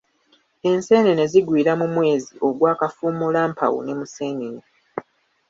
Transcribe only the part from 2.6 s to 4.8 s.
Kafuumulampawu ne Museenene.